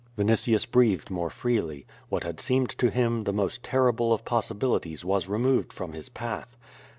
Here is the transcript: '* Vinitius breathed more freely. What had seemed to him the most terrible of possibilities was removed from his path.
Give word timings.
'* 0.09 0.17
Vinitius 0.17 0.65
breathed 0.65 1.11
more 1.11 1.29
freely. 1.29 1.85
What 2.09 2.23
had 2.23 2.39
seemed 2.39 2.71
to 2.79 2.89
him 2.89 3.25
the 3.25 3.31
most 3.31 3.61
terrible 3.61 4.13
of 4.13 4.25
possibilities 4.25 5.05
was 5.05 5.27
removed 5.27 5.71
from 5.71 5.93
his 5.93 6.09
path. 6.09 6.57